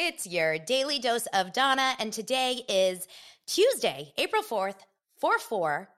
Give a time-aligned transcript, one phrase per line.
[0.00, 3.08] It's your daily dose of Dana, and today is
[3.48, 4.76] Tuesday, April 4th,
[5.16, 5.88] 4 4,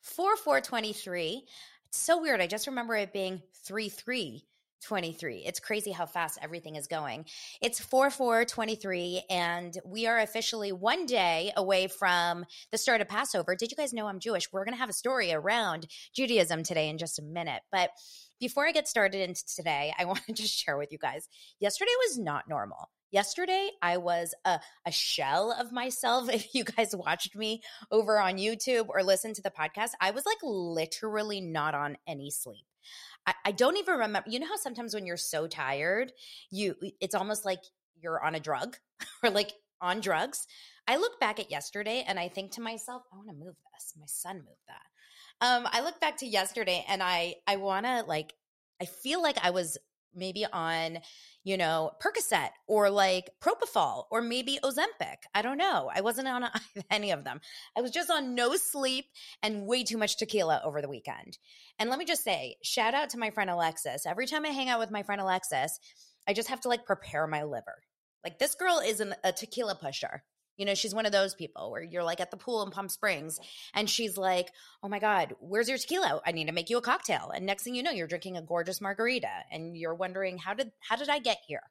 [0.00, 1.44] 4 4 23.
[1.84, 2.40] It's so weird.
[2.40, 4.42] I just remember it being 3 3
[4.82, 5.42] 23.
[5.44, 7.26] It's crazy how fast everything is going.
[7.60, 13.08] It's 4 4 23, and we are officially one day away from the start of
[13.08, 13.54] Passover.
[13.54, 14.50] Did you guys know I'm Jewish?
[14.50, 17.60] We're going to have a story around Judaism today in just a minute.
[17.70, 17.90] But
[18.40, 21.28] before I get started into today, I want to just share with you guys
[21.60, 22.88] yesterday was not normal.
[23.12, 26.28] Yesterday, I was a, a shell of myself.
[26.32, 30.24] If you guys watched me over on YouTube or listened to the podcast, I was
[30.24, 32.64] like literally not on any sleep.
[33.26, 34.28] I, I don't even remember.
[34.30, 36.12] You know how sometimes when you're so tired,
[36.50, 37.60] you it's almost like
[38.00, 38.78] you're on a drug
[39.22, 40.46] or like on drugs.
[40.88, 43.92] I look back at yesterday and I think to myself, I want to move this.
[43.98, 45.46] My son moved that.
[45.46, 48.32] Um, I look back to yesterday and I I want to like
[48.80, 49.76] I feel like I was
[50.14, 50.98] maybe on,
[51.44, 55.16] you know, Percocet or like Propofol or maybe Ozempic.
[55.34, 55.90] I don't know.
[55.94, 56.48] I wasn't on
[56.90, 57.40] any of them.
[57.76, 59.06] I was just on no sleep
[59.42, 61.38] and way too much tequila over the weekend.
[61.78, 64.06] And let me just say, shout out to my friend Alexis.
[64.06, 65.78] Every time I hang out with my friend Alexis,
[66.28, 67.82] I just have to like prepare my liver.
[68.24, 70.22] Like this girl is an, a tequila pusher.
[70.56, 72.88] You know, she's one of those people where you're like at the pool in Palm
[72.88, 73.38] Springs
[73.74, 74.50] and she's like,
[74.82, 76.20] Oh my God, where's your tequila?
[76.26, 77.32] I need to make you a cocktail.
[77.34, 80.72] And next thing you know, you're drinking a gorgeous margarita and you're wondering, how did
[80.80, 81.62] how did I get here?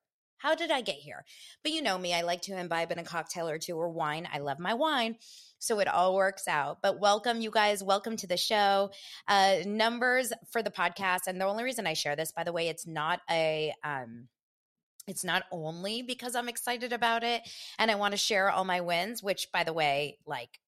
[0.41, 1.23] How did I get here?
[1.61, 4.27] But you know me, I like to imbibe in a cocktail or two or wine.
[4.33, 5.17] I love my wine.
[5.59, 6.79] So it all works out.
[6.81, 7.83] But welcome, you guys.
[7.83, 8.89] Welcome to the show.
[9.27, 11.27] Uh, numbers for the podcast.
[11.27, 14.29] And the only reason I share this, by the way, it's not a um
[15.11, 18.81] it's not only because I'm excited about it and I want to share all my
[18.81, 20.59] wins, which, by the way, like,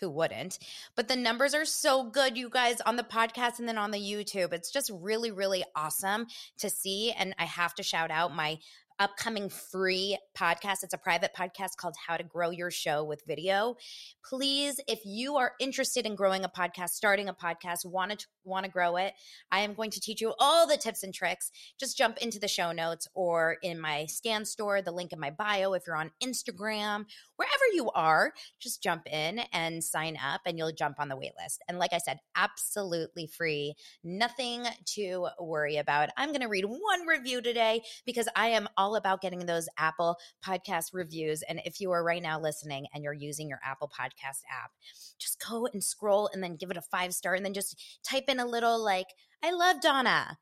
[0.00, 0.58] who wouldn't?
[0.96, 4.00] But the numbers are so good, you guys, on the podcast and then on the
[4.00, 4.52] YouTube.
[4.52, 6.26] It's just really, really awesome
[6.58, 7.12] to see.
[7.12, 8.58] And I have to shout out my
[8.98, 10.82] upcoming free podcast.
[10.82, 13.76] It's a private podcast called How to Grow Your Show with Video.
[14.24, 18.64] Please, if you are interested in growing a podcast, starting a podcast, want to want
[18.64, 19.14] to grow it,
[19.50, 21.50] I am going to teach you all the tips and tricks.
[21.78, 25.30] Just jump into the show notes or in my Stan Store, the link in my
[25.30, 25.72] bio.
[25.74, 30.72] If you're on Instagram, wherever you are, just jump in and sign up and you'll
[30.72, 31.62] jump on the wait list.
[31.68, 34.64] And like I said, absolutely free, nothing
[34.94, 36.10] to worry about.
[36.16, 40.16] I'm going to read one review today because I am all about getting those Apple
[40.44, 41.42] podcast reviews.
[41.42, 44.70] And if you are right now listening and you're using your Apple podcast app,
[45.18, 48.24] just go and scroll and then give it a five star and then just type
[48.28, 49.08] in a little like,
[49.42, 50.38] I love Dana.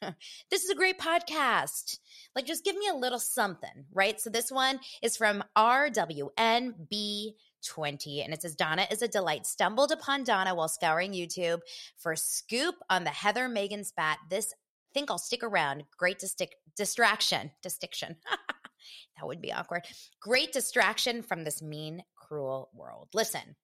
[0.50, 1.98] this is a great podcast.
[2.34, 4.20] Like, just give me a little something, right?
[4.20, 7.34] So, this one is from RWNB.
[7.66, 9.46] 20 and it says Dana is a delight.
[9.46, 11.60] Stumbled upon Dana while scouring YouTube
[11.96, 14.18] for scoop on the Heather Megan spat.
[14.28, 14.52] This
[14.94, 15.84] think I'll stick around.
[15.98, 18.16] Great to stick distraction, distinction.
[19.16, 19.82] that would be awkward.
[20.20, 23.08] Great distraction from this mean, cruel world.
[23.12, 23.56] Listen,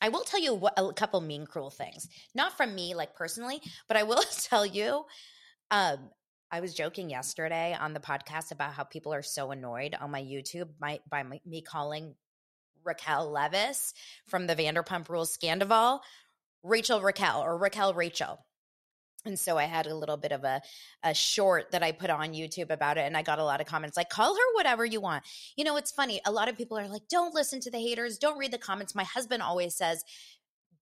[0.00, 2.08] I will tell you what, a couple mean, cruel things.
[2.34, 5.04] Not from me, like personally, but I will tell you.
[5.70, 6.10] Um,
[6.52, 10.20] I was joking yesterday on the podcast about how people are so annoyed on my
[10.20, 12.14] YouTube by, by my, me calling
[12.82, 13.92] Raquel Leviss
[14.26, 16.00] from the Vanderpump Rules Scandoval
[16.62, 18.44] Rachel Raquel or Raquel Rachel.
[19.24, 20.62] And so I had a little bit of a,
[21.02, 23.02] a short that I put on YouTube about it.
[23.02, 25.24] And I got a lot of comments like, call her whatever you want.
[25.56, 26.20] You know, it's funny.
[26.24, 28.94] A lot of people are like, don't listen to the haters, don't read the comments.
[28.94, 30.04] My husband always says,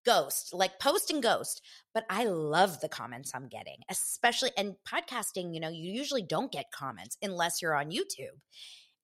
[0.05, 1.62] ghost, like post and ghost.
[1.93, 6.52] But I love the comments I'm getting, especially and podcasting, you know, you usually don't
[6.52, 8.38] get comments unless you're on YouTube.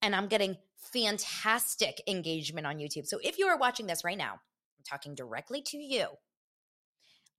[0.01, 0.57] And I'm getting
[0.93, 3.07] fantastic engagement on YouTube.
[3.07, 6.07] So if you are watching this right now, I'm talking directly to you.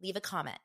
[0.01, 0.59] Leave a comment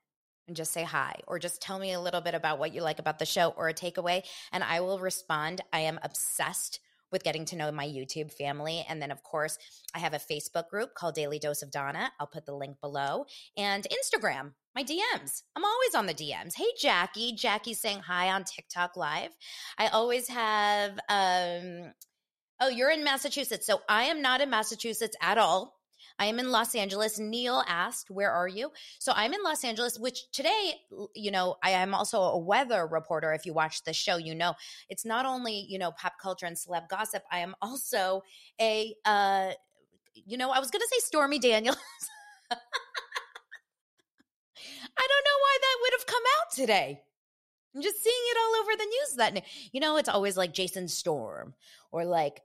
[0.47, 2.99] and just say hi or just tell me a little bit about what you like
[2.99, 4.23] about the show or a takeaway
[4.53, 5.61] and I will respond.
[5.73, 6.81] I am obsessed
[7.13, 8.85] with getting to know my YouTube family.
[8.89, 9.59] And then, of course,
[9.95, 12.13] I have a Facebook group called Daily Dose of Dana.
[12.19, 13.27] I'll put the link below.
[13.57, 15.43] And Instagram, my DMs.
[15.57, 16.55] I'm always on the DMs.
[16.57, 17.33] Hey, Jackie.
[17.33, 19.31] Jackie's saying hi on TikTok Live.
[19.79, 21.93] I always have, um,
[22.61, 23.67] oh, you're in Massachusetts.
[23.67, 25.80] So I am not in Massachusetts at all.
[26.21, 27.19] I am in Los Angeles.
[27.19, 28.71] Neil asked, Where are you?
[28.99, 30.75] So I'm in Los Angeles, which today,
[31.15, 33.33] you know, I am also a weather reporter.
[33.33, 34.53] If you watch the show, you know,
[34.91, 38.23] it's not only, you know, pop culture and celeb gossip, I am also
[38.61, 39.53] a, uh,
[40.15, 41.79] you know, I was going to say Stormy Daniels.
[42.51, 42.57] I
[45.09, 47.01] don't know why that would have come out today.
[47.75, 50.89] I'm just seeing it all over the news that you know it's always like Jason
[50.89, 51.55] Storm
[51.93, 52.43] or like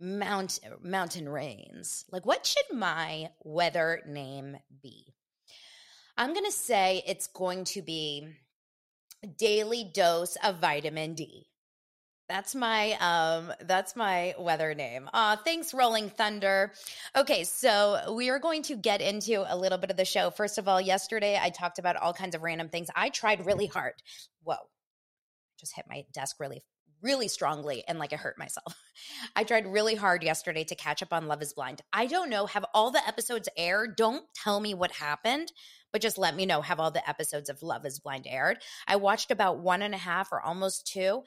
[0.00, 2.04] mount mountain rains.
[2.10, 5.14] Like what should my weather name be?
[6.16, 8.28] I'm going to say it's going to be
[9.38, 11.46] daily dose of vitamin D.
[12.28, 15.08] That's my um that's my weather name.
[15.12, 16.72] Uh thanks Rolling Thunder.
[17.16, 20.30] Okay, so we are going to get into a little bit of the show.
[20.30, 22.88] First of all, yesterday I talked about all kinds of random things.
[22.96, 23.94] I tried really hard.
[24.44, 24.56] Whoa.
[25.58, 26.62] Just hit my desk really
[27.02, 28.76] really strongly and like I hurt myself.
[29.36, 31.82] I tried really hard yesterday to catch up on Love is Blind.
[31.92, 33.96] I don't know, have all the episodes aired?
[33.96, 35.52] Don't tell me what happened,
[35.92, 38.58] but just let me know have all the episodes of Love is Blind aired.
[38.86, 41.22] I watched about one and a half or almost two.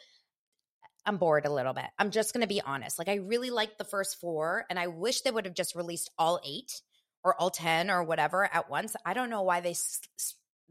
[1.05, 1.85] I'm bored a little bit.
[1.99, 2.97] I'm just going to be honest.
[2.97, 6.09] Like, I really liked the first four, and I wish they would have just released
[6.17, 6.81] all eight
[7.23, 8.95] or all 10 or whatever at once.
[9.05, 9.75] I don't know why they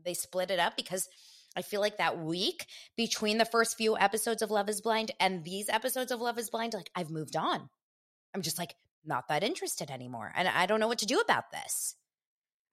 [0.05, 1.09] they split it up because
[1.56, 2.67] I feel like that week
[2.97, 6.51] between the first few episodes of Love is Blind and these episodes of Love is
[6.51, 7.69] Blind, like I've moved on.
[8.35, 8.75] I'm just like
[9.05, 10.33] not that interested anymore.
[10.35, 11.95] And I don't know what to do about this.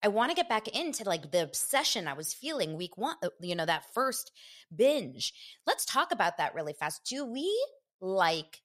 [0.04, 3.30] I want to get back into like the obsession I was feeling week one, uh,
[3.40, 4.32] you know, that first
[4.76, 5.34] binge.
[5.68, 7.06] Let's talk about that really fast.
[7.06, 7.54] Do we
[8.00, 8.62] like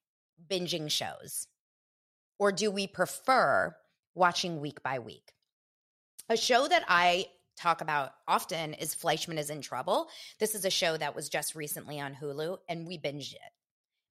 [0.51, 1.47] binging shows
[2.39, 3.77] or do we prefer
[4.15, 5.33] watching week by week?
[6.31, 10.09] A show that I talk about often is Fleischman is in Trouble.
[10.39, 13.53] This is a show that was just recently on Hulu and we binged it,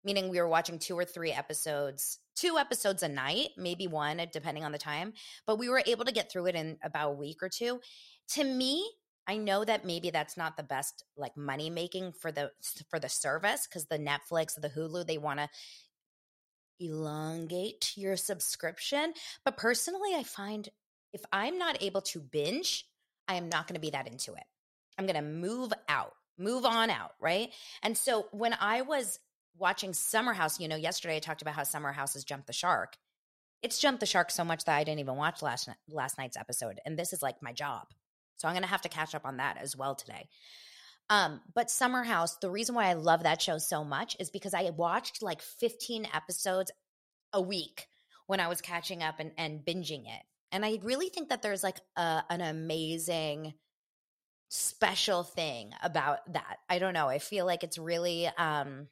[0.04, 4.64] meaning we were watching two or three episodes, two episodes a night, maybe one, depending
[4.64, 5.12] on the time,
[5.46, 7.80] but we were able to get through it in about a week or two.
[8.34, 8.84] To me,
[9.26, 12.50] I know that maybe that's not the best like money making for the
[12.90, 15.48] for the service because the Netflix, the Hulu, they want to
[16.80, 19.14] elongate your subscription.
[19.44, 20.68] But personally, I find
[21.12, 22.86] if I'm not able to binge,
[23.28, 24.44] I am not going to be that into it.
[24.98, 27.50] I'm going to move out, move on out, right?
[27.82, 29.18] And so when I was
[29.58, 32.52] watching Summer House, you know, yesterday I talked about how Summer House has jumped the
[32.52, 32.96] shark.
[33.62, 36.80] It's jumped the shark so much that I didn't even watch last last night's episode,
[36.84, 37.86] and this is like my job.
[38.36, 40.28] So I'm going to have to catch up on that as well today.
[41.10, 44.54] Um, but Summer House, the reason why I love that show so much is because
[44.54, 46.70] I watched like 15 episodes
[47.32, 47.86] a week
[48.26, 50.22] when I was catching up and, and binging it.
[50.54, 53.54] And I really think that there's like a, an amazing
[54.48, 56.58] special thing about that.
[56.70, 57.08] I don't know.
[57.08, 58.86] I feel like it's really um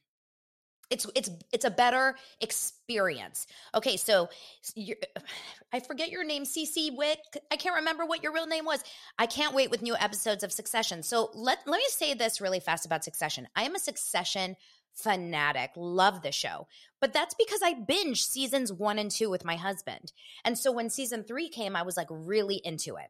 [0.91, 3.47] it's it's it's a better experience.
[3.77, 4.29] Okay, so
[5.73, 7.21] I forget your name, CC Wick.
[7.53, 8.83] I can't remember what your real name was.
[9.17, 11.05] I can't wait with new episodes of Succession.
[11.05, 13.47] So let let me say this really fast about Succession.
[13.55, 14.57] I am a Succession
[14.95, 16.67] fanatic, love the show.
[17.01, 20.13] But that's because I binged seasons one and two with my husband.
[20.45, 23.09] And so when season three came, I was like really into it.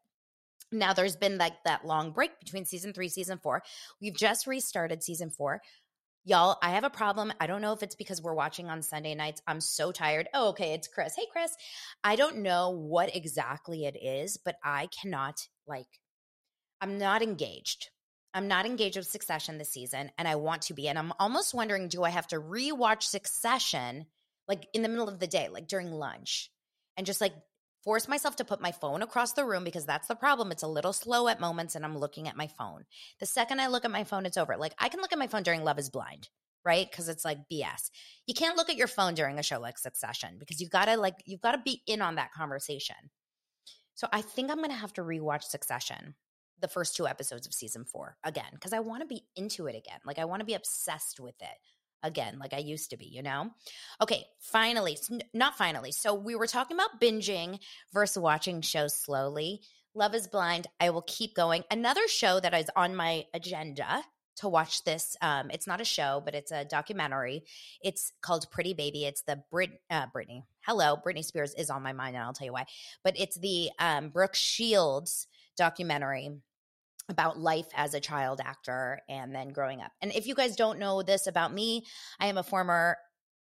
[0.70, 3.62] Now there's been like that long break between season three, season four.
[4.00, 5.60] We've just restarted season four.
[6.24, 7.32] Y'all, I have a problem.
[7.40, 9.42] I don't know if it's because we're watching on Sunday nights.
[9.46, 10.28] I'm so tired.
[10.32, 10.72] Oh, okay.
[10.72, 11.14] It's Chris.
[11.16, 11.52] Hey, Chris.
[12.04, 15.88] I don't know what exactly it is, but I cannot, like,
[16.80, 17.90] I'm not engaged.
[18.34, 20.88] I'm not engaged with Succession this season and I want to be.
[20.88, 24.06] And I'm almost wondering do I have to rewatch Succession
[24.48, 26.50] like in the middle of the day, like during lunch,
[26.96, 27.34] and just like
[27.84, 30.52] force myself to put my phone across the room because that's the problem.
[30.52, 32.84] It's a little slow at moments and I'm looking at my phone.
[33.20, 34.56] The second I look at my phone, it's over.
[34.56, 36.28] Like I can look at my phone during Love is Blind,
[36.64, 36.88] right?
[36.90, 37.90] Because it's like BS.
[38.26, 41.16] You can't look at your phone during a show like Succession because you gotta like
[41.26, 42.96] you've got to be in on that conversation.
[43.94, 46.14] So I think I'm gonna have to rewatch Succession
[46.62, 49.76] the first two episodes of season four again because I want to be into it
[49.76, 49.98] again.
[50.06, 51.58] Like I want to be obsessed with it
[52.02, 53.50] again, like I used to be, you know?
[54.00, 54.98] Okay, finally,
[55.34, 55.92] not finally.
[55.92, 57.58] So we were talking about binging
[57.92, 59.60] versus watching shows slowly.
[59.94, 60.66] Love is Blind.
[60.80, 61.64] I will keep going.
[61.70, 64.02] Another show that is on my agenda
[64.36, 65.16] to watch this.
[65.20, 67.44] Um, it's not a show, but it's a documentary.
[67.82, 69.04] It's called Pretty Baby.
[69.04, 70.44] It's the Brit uh, Britney.
[70.62, 72.64] Hello, Britney Spears is on my mind, and I'll tell you why.
[73.04, 75.26] But it's the um, Brooke Shields
[75.56, 76.30] documentary
[77.08, 79.92] about life as a child actor and then growing up.
[80.00, 81.84] And if you guys don't know this about me,
[82.20, 82.96] I am a former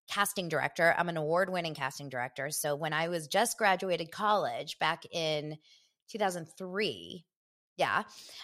[0.08, 0.94] casting director.
[0.96, 2.50] I'm an award winning casting director.
[2.50, 5.58] So when I was just graduated college back in
[6.10, 7.24] 2003,
[7.78, 8.02] yeah.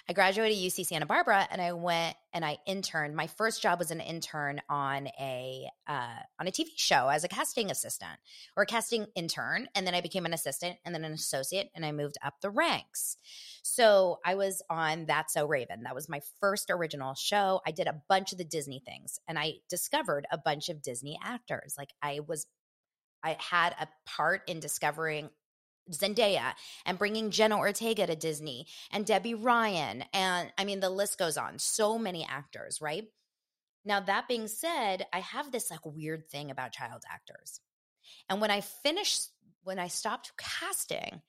[0.09, 3.17] I graduated UC Santa Barbara and I went and I interned.
[3.17, 7.29] My first job was an intern on a uh, on a TV show as a
[7.29, 8.13] casting assistant
[8.57, 11.85] or a casting intern, and then I became an assistant and then an associate, and
[11.85, 13.17] I moved up the ranks.
[13.63, 15.83] So I was on That's So Raven.
[15.83, 17.61] That was my first original show.
[17.67, 21.19] I did a bunch of the Disney things, and I discovered a bunch of Disney
[21.23, 21.75] actors.
[21.77, 22.47] Like I was
[23.25, 25.31] I had a part in discovering
[25.91, 26.53] Zendaya
[26.87, 30.05] and bringing Jenna Ortega to Disney and Debby Ryan.
[30.13, 31.59] And I mean, the list goes on.
[31.59, 33.05] So many actors, right?
[33.85, 37.61] Now, that being said, I have this like weird thing about child actors.
[38.31, 39.29] And when I finished,
[39.63, 41.21] when I stopped casting,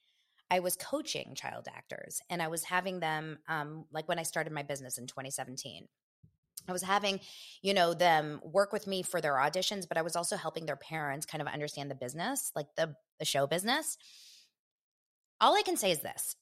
[0.50, 4.54] I was coaching child actors and I was having them, um, like when I started
[4.54, 5.88] my business in 2017.
[6.68, 7.20] I was having,
[7.62, 10.76] you know, them work with me for their auditions, but I was also helping their
[10.76, 13.98] parents kind of understand the business, like the, the show business
[15.42, 16.36] all I can say is this.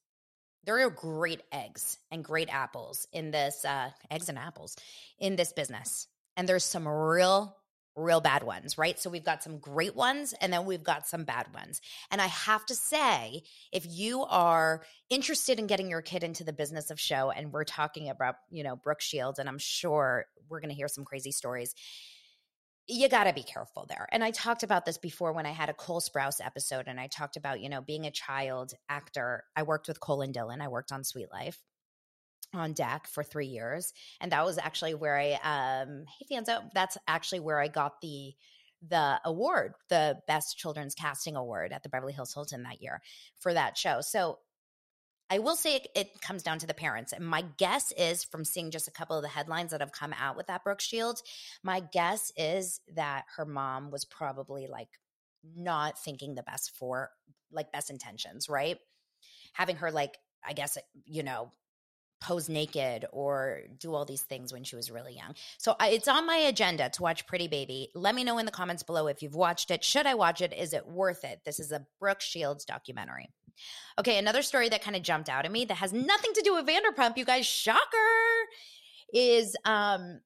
[0.65, 4.77] There are great eggs and great apples in this uh, eggs and apples
[5.19, 6.07] in this business.
[6.37, 7.55] And there's some real
[7.95, 8.99] real bad ones right?
[8.99, 11.79] So we've got some great ones and then we've got some bad ones.
[12.09, 16.53] And i have to say if you are interested in getting your kid into the
[16.53, 20.59] business of show and we're talking about you know brooke shields and i'm sure we're
[20.59, 21.75] going to hear some crazy stories
[22.87, 24.07] you got to be careful there.
[24.11, 27.07] And I talked about this before when I had a Cole Sprouse episode, and I
[27.07, 29.43] talked about, you know, being a child actor.
[29.55, 31.59] I worked with Cole and Dylan, I worked on Suite Life
[32.53, 33.93] on deck for three years.
[34.21, 35.31] And that was actually where I,
[35.81, 38.33] um, hey, Fanzo, that's actually where I got the,
[38.87, 43.01] the award, the best children's casting award at the Beverly Hills Hilton that year
[43.39, 44.01] for that show.
[44.01, 44.39] So
[45.33, 47.11] I will say it, it, comes down to the parents.
[47.11, 50.13] And my guess is from seeing just a couple of the headlines that have come
[50.13, 51.23] out with that Brooke Shields,
[51.63, 54.89] my guess is that her mom was probably like
[55.55, 57.09] not thinking the best for
[57.51, 58.77] like best intentions, right?
[59.53, 61.49] Having her like, I guess, you know,
[62.21, 65.33] pose naked or do all these things when she was really young.
[65.57, 67.89] So I, it's on my agenda to watch Pretty Baby.
[67.95, 69.83] Let me know in the comments below if you've watched it.
[69.83, 70.53] Should I watch it?
[70.53, 71.41] Is it worth it?
[71.43, 73.29] This is a Brooke Shields documentary.
[73.99, 76.53] Okay, another story that kind of jumped out at me that has nothing to do
[76.53, 77.87] with Vanderpump, you guys, shocker,
[79.13, 80.21] is um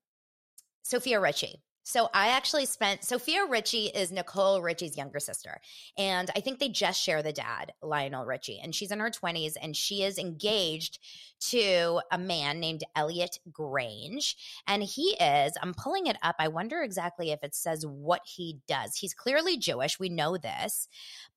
[0.84, 1.62] Sofia Richie.
[1.84, 5.62] So I actually spent Sophia Richie is Nicole Richie's younger sister.
[5.98, 8.60] And I think they just share the dad, Lionel Richie.
[8.62, 11.00] And she's in her 20s and she is engaged
[11.40, 14.36] to a man named Elliot Grainge.
[14.66, 16.36] And he is, I'm pulling it up.
[16.40, 18.96] I wonder exactly if it says what he does.
[18.96, 20.00] He's clearly Jewish.
[20.00, 20.88] We know this.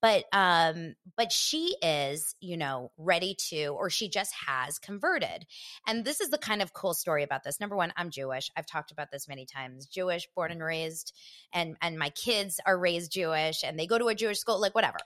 [0.01, 5.47] But um, but she is, you know, ready to, or she just has converted.
[5.87, 7.61] And this is the kind of cool story about this.
[7.61, 8.51] Number one, I'm Jewish.
[8.57, 9.87] I've talked about this many times.
[9.87, 11.15] Jewish, born and raised,
[11.53, 14.75] and and my kids are raised Jewish and they go to a Jewish school, like
[14.75, 14.99] whatever.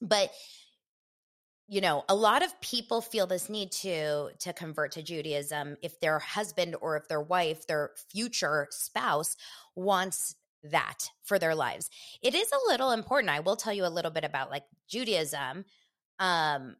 [0.00, 0.30] But
[1.66, 5.98] you know a lot of people feel this need to to convert to judaism if
[6.00, 9.36] their husband or if their wife their future spouse
[9.74, 10.36] wants
[10.70, 11.90] that for their lives.
[12.22, 15.64] It is a little important i will tell you a little bit about like judaism
[16.18, 16.76] um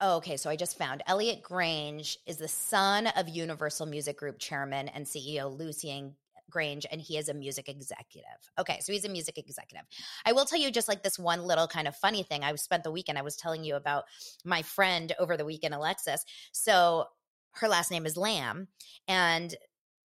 [0.00, 4.38] oh, okay so i just found elliot grainge is the son of universal music group
[4.38, 6.14] chairman and ceo lucian
[6.50, 8.50] Grainge and he is a music executive.
[8.58, 9.86] Okay, so he's a music executive.
[10.24, 12.44] I will tell you just like this one little kind of funny thing.
[12.44, 14.04] I spent the weekend, I was telling you about
[14.44, 16.24] my friend over the weekend, Alexis.
[16.52, 17.06] So
[17.52, 18.68] her last name is Lam.
[19.08, 19.54] And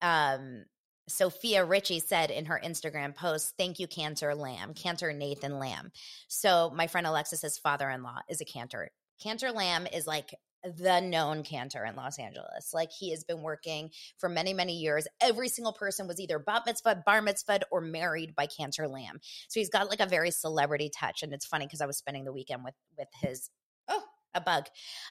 [0.01, 0.65] um,
[1.07, 5.91] Sofia Richie said in her Instagram post, Thank you, Cantor Lam, Cantor Nathan Lam.
[6.27, 8.89] So my friend Alexis's father in law is a Cantor.
[9.21, 10.33] Cantor Lam is like
[10.65, 12.71] the known cantor in Los Angeles.
[12.73, 15.07] Like he has been working for many, many years.
[15.21, 19.19] Every single person was either bat mitzvah, bar mitzvah, or married by Cantor Lam.
[19.47, 21.23] So he's got like a very celebrity touch.
[21.23, 23.49] And it's funny because I was spending the weekend with with his
[23.87, 24.03] oh
[24.33, 24.65] a bug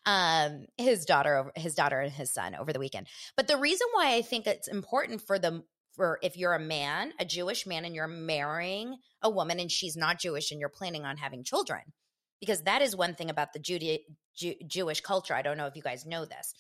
[0.05, 3.07] um his daughter his daughter and his son over the weekend
[3.37, 5.63] but the reason why i think it's important for the
[5.97, 9.97] for if you're a man a jewish man and you're marrying a woman and she's
[9.97, 11.81] not jewish and you're planning on having children
[12.41, 14.03] because that is one thing about the
[14.67, 15.35] Jewish culture.
[15.35, 16.55] I don't know if you guys know this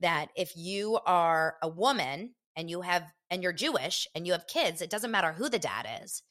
[0.00, 4.46] that if you are a woman and you have and you're Jewish and you have
[4.46, 6.22] kids, it doesn't matter who the dad is.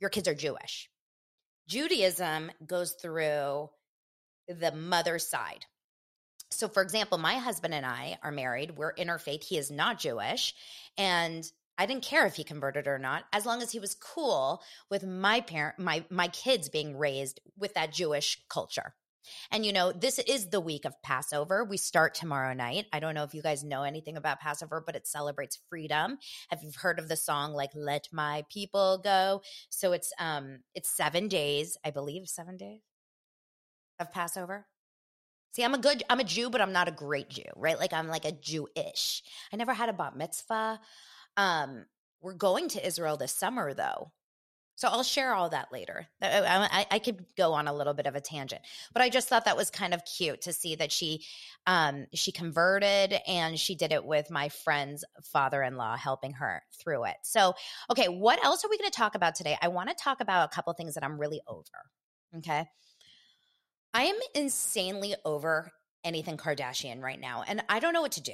[0.00, 0.88] Your kids are Jewish.
[1.68, 3.68] Judaism goes through
[4.48, 5.66] the mother's side.
[6.50, 8.76] So, for example, my husband and I are married.
[8.76, 9.44] We're interfaith.
[9.44, 10.54] He is not Jewish.
[10.98, 11.44] And
[11.80, 15.02] I didn't care if he converted or not, as long as he was cool with
[15.02, 18.94] my parent, my my kids being raised with that Jewish culture.
[19.50, 21.64] And you know, this is the week of Passover.
[21.64, 22.84] We start tomorrow night.
[22.92, 26.18] I don't know if you guys know anything about Passover, but it celebrates freedom.
[26.50, 29.40] Have you heard of the song like Let My People Go?
[29.70, 32.82] So it's um it's 7 days, I believe 7 days
[33.98, 34.66] of Passover.
[35.52, 37.78] See, I'm a good I'm a Jew, but I'm not a great Jew, right?
[37.78, 39.22] Like I'm like a Jewish.
[39.50, 40.78] I never had a bat mitzvah.
[41.36, 41.86] Um
[42.20, 44.12] we're going to Israel this summer though.
[44.80, 46.06] So I'll share all that later.
[46.22, 46.40] I,
[46.72, 48.62] I, I, could go on a little bit of a tangent,
[48.94, 51.26] but I just thought that was kind of cute to see that she
[51.66, 57.16] um, she converted and she did it with my friend's father-in-law helping her through it.
[57.22, 57.52] So,
[57.90, 59.54] okay, what else are we going to talk about today?
[59.60, 61.62] I want to talk about a couple things that I'm really over.
[62.38, 62.64] Okay.
[63.92, 65.72] I am insanely over
[66.04, 68.32] anything Kardashian right now, and I don't know what to do.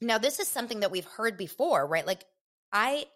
[0.00, 2.06] Now, this is something that we've heard before, right?
[2.06, 2.24] Like
[2.72, 3.06] I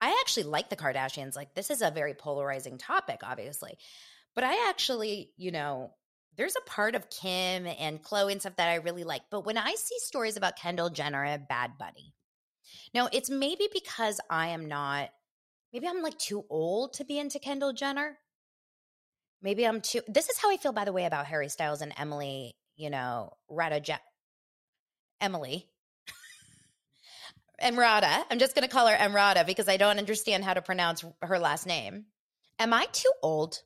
[0.00, 1.36] I actually like the Kardashians.
[1.36, 3.78] Like, this is a very polarizing topic, obviously.
[4.34, 5.90] But I actually, you know,
[6.36, 9.22] there's a part of Kim and Khloe and stuff that I really like.
[9.30, 12.14] But when I see stories about Kendall Jenner and Bad Bunny,
[12.94, 15.10] now it's maybe because I am not,
[15.72, 18.18] maybe I'm like too old to be into Kendall Jenner.
[19.42, 21.92] Maybe I'm too, this is how I feel, by the way, about Harry Styles and
[21.96, 23.98] Emily, you know, Ratajkowski.
[25.20, 25.66] Emily,
[27.62, 28.24] Emrata.
[28.30, 31.38] I'm just going to call her Emrata because I don't understand how to pronounce her
[31.38, 32.06] last name.
[32.58, 33.62] Am I too old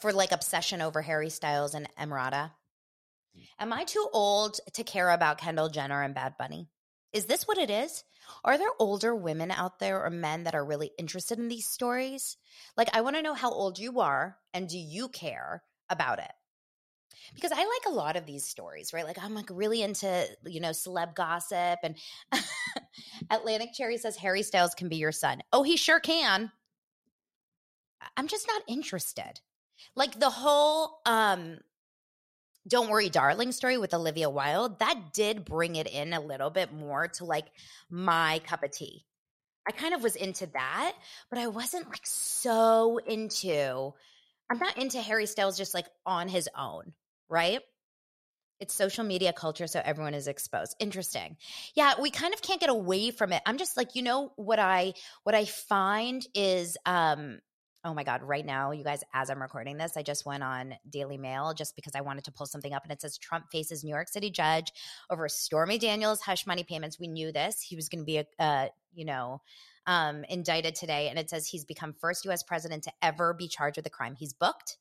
[0.00, 2.50] for like obsession over Harry Styles and Emrata?
[3.58, 6.68] Am I too old to care about Kendall Jenner and Bad Bunny?
[7.12, 8.04] Is this what it is?
[8.44, 12.36] Are there older women out there or men that are really interested in these stories?
[12.76, 16.32] Like, I want to know how old you are and do you care about it?
[17.34, 19.04] Because I like a lot of these stories, right?
[19.04, 21.96] Like I'm like really into, you know, celeb gossip and
[23.30, 25.42] Atlantic Cherry says Harry Styles can be your son.
[25.52, 26.50] Oh, he sure can.
[28.16, 29.40] I'm just not interested.
[29.96, 31.58] Like the whole um
[32.66, 36.72] don't worry darling story with Olivia Wilde, that did bring it in a little bit
[36.72, 37.46] more to like
[37.90, 39.04] my cup of tea.
[39.66, 40.94] I kind of was into that,
[41.30, 43.92] but I wasn't like so into
[44.50, 46.92] I'm not into Harry Styles just like on his own
[47.34, 47.60] right?
[48.60, 50.76] It's social media culture, so everyone is exposed.
[50.78, 51.36] Interesting.
[51.74, 53.42] Yeah, we kind of can't get away from it.
[53.44, 54.94] I'm just like, you know, what I
[55.24, 57.40] what I find is um
[57.84, 60.74] oh my god right now you guys as i'm recording this i just went on
[60.88, 63.84] daily mail just because i wanted to pull something up and it says trump faces
[63.84, 64.72] new york city judge
[65.10, 68.26] over stormy daniels hush money payments we knew this he was going to be a
[68.38, 69.42] uh, you know
[69.86, 73.76] um, indicted today and it says he's become first us president to ever be charged
[73.76, 74.78] with a crime he's booked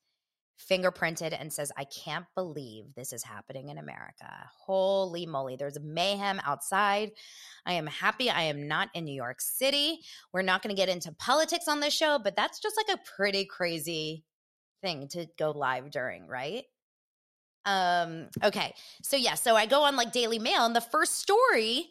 [0.69, 4.29] fingerprinted and says, I can't believe this is happening in America.
[4.65, 7.11] Holy moly, there's mayhem outside.
[7.65, 9.99] I am happy I am not in New York City.
[10.31, 13.01] We're not going to get into politics on this show, but that's just like a
[13.15, 14.25] pretty crazy
[14.81, 16.63] thing to go live during, right?
[17.65, 18.73] Um, okay.
[19.03, 21.87] So yeah, so I go on like Daily Mail and the first story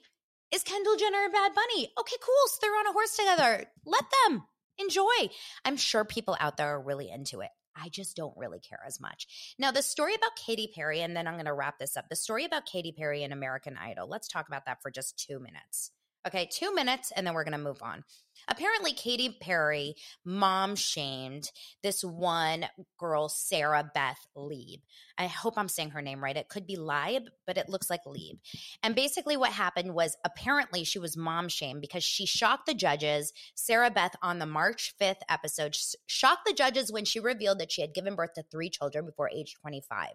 [0.53, 1.89] is Kendall Jenner and Bad Bunny.
[1.99, 2.49] Okay, cool.
[2.49, 3.65] So they're on a horse together.
[3.87, 4.45] Let them
[4.79, 5.31] enjoy.
[5.65, 7.51] I'm sure people out there are really into it.
[7.77, 9.55] I just don't really care as much.
[9.59, 12.09] Now, the story about Katy Perry, and then I'm going to wrap this up.
[12.09, 14.09] The story about Katy Perry and American Idol.
[14.09, 15.91] Let's talk about that for just two minutes.
[16.27, 18.05] Okay, two minutes, and then we're going to move on.
[18.49, 21.51] Apparently, Katy Perry mom shamed
[21.83, 22.67] this one
[22.99, 24.81] girl, Sarah Beth Lieb.
[25.19, 26.37] I hope I'm saying her name right.
[26.37, 28.39] It could be Lieb, but it looks like Lieb.
[28.83, 33.33] And basically, what happened was apparently she was mom shamed because she shocked the judges.
[33.55, 37.81] Sarah Beth on the March 5th episode shocked the judges when she revealed that she
[37.81, 40.11] had given birth to three children before age 25.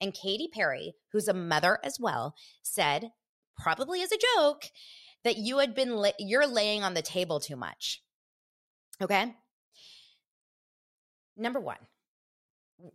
[0.00, 3.10] And Katy Perry, who's a mother as well, said,
[3.56, 4.64] probably as a joke,
[5.26, 8.00] that you had been la- you're laying on the table too much.
[9.02, 9.34] Okay?
[11.36, 11.76] Number 1.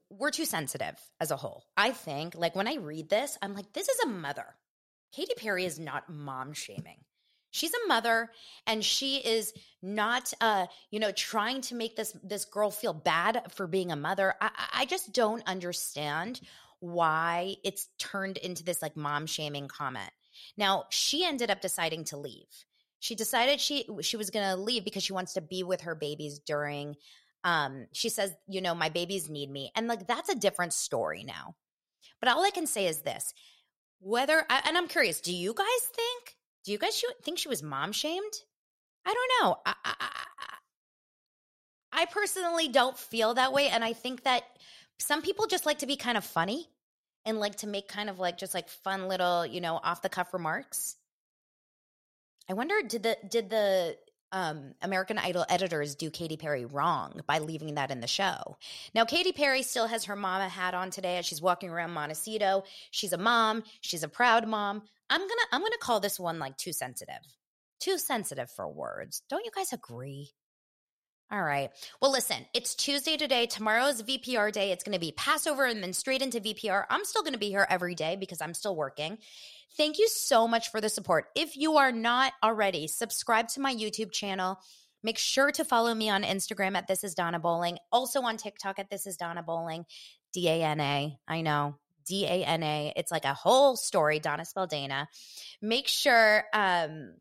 [0.09, 1.65] We're too sensitive as a whole.
[1.75, 4.45] I think like when I read this, I'm like this is a mother.
[5.13, 6.99] Katy Perry is not mom shaming.
[7.49, 8.31] She's a mother
[8.65, 13.41] and she is not uh you know trying to make this this girl feel bad
[13.49, 14.35] for being a mother.
[14.39, 16.39] I I just don't understand
[16.79, 20.11] why it's turned into this like mom shaming comment.
[20.57, 22.47] Now, she ended up deciding to leave.
[22.99, 25.95] She decided she she was going to leave because she wants to be with her
[25.95, 26.95] babies during
[27.43, 29.71] um she says, you know, my babies need me.
[29.75, 31.55] And like that's a different story now.
[32.19, 33.33] But all I can say is this.
[33.99, 37.91] Whether and I'm curious, do you guys think do you guys think she was mom
[37.91, 38.33] shamed?
[39.05, 39.57] I don't know.
[39.65, 39.97] I, I,
[41.91, 43.67] I personally don't feel that way.
[43.67, 44.43] And I think that
[44.99, 46.69] some people just like to be kind of funny
[47.25, 50.09] and like to make kind of like just like fun little, you know, off the
[50.09, 50.95] cuff remarks.
[52.49, 53.97] I wonder did the did the
[54.31, 58.57] um, American Idol editors do Katy Perry wrong by leaving that in the show.
[58.95, 62.63] Now, Katy Perry still has her mama hat on today as she's walking around Montecito.
[62.91, 63.63] She's a mom.
[63.81, 64.83] She's a proud mom.
[65.09, 67.21] I'm gonna I'm gonna call this one like too sensitive,
[67.79, 69.21] too sensitive for words.
[69.29, 70.31] Don't you guys agree?
[71.31, 71.69] All right.
[72.01, 73.45] Well, listen, it's Tuesday today.
[73.45, 74.71] Tomorrow's VPR day.
[74.73, 76.83] It's going to be Passover and then straight into VPR.
[76.89, 79.17] I'm still going to be here every day because I'm still working.
[79.77, 81.27] Thank you so much for the support.
[81.33, 84.59] If you are not already, subscribe to my YouTube channel.
[85.03, 87.77] Make sure to follow me on Instagram at This Is Dana Bowling.
[87.93, 89.85] Also on TikTok at This Is Dana Bowling.
[90.33, 91.17] D A N A.
[91.29, 91.77] I know.
[92.05, 92.91] D A N A.
[92.97, 94.19] It's like a whole story.
[94.19, 95.07] Donna Spaldana.
[95.61, 97.13] Make sure um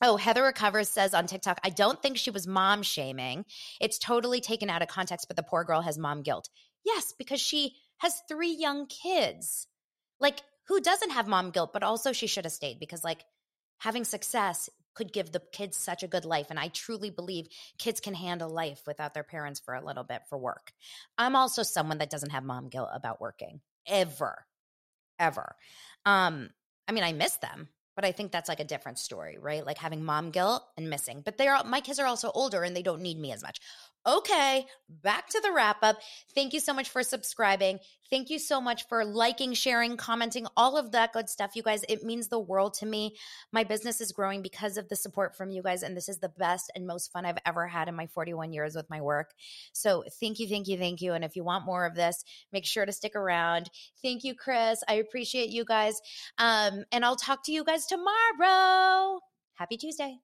[0.00, 3.44] Oh, Heather Recovers says on TikTok, I don't think she was mom shaming.
[3.80, 6.48] It's totally taken out of context, but the poor girl has mom guilt.
[6.84, 9.66] Yes, because she has three young kids.
[10.20, 13.24] Like, who doesn't have mom guilt, but also she should have stayed because, like,
[13.78, 16.46] having success could give the kids such a good life.
[16.50, 17.46] And I truly believe
[17.78, 20.72] kids can handle life without their parents for a little bit for work.
[21.16, 24.44] I'm also someone that doesn't have mom guilt about working ever,
[25.18, 25.56] ever.
[26.04, 26.50] Um,
[26.86, 29.66] I mean, I miss them but I think that's like a different story, right?
[29.66, 31.20] Like having mom guilt and missing.
[31.24, 33.58] But they're my kids are also older and they don't need me as much.
[34.08, 35.98] Okay, back to the wrap up.
[36.34, 37.78] Thank you so much for subscribing.
[38.08, 41.84] Thank you so much for liking, sharing, commenting, all of that good stuff, you guys.
[41.90, 43.16] It means the world to me.
[43.52, 46.30] My business is growing because of the support from you guys, and this is the
[46.30, 49.32] best and most fun I've ever had in my 41 years with my work.
[49.74, 51.12] So, thank you, thank you, thank you.
[51.12, 53.68] And if you want more of this, make sure to stick around.
[54.00, 54.82] Thank you, Chris.
[54.88, 56.00] I appreciate you guys.
[56.38, 59.20] Um, and I'll talk to you guys tomorrow.
[59.58, 60.18] Happy Tuesday.